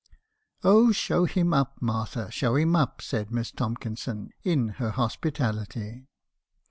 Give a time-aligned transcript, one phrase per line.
[0.63, 6.07] <u Oh, show him up, Martha, show him up!' said Miss Tomkinson, in her hospitality.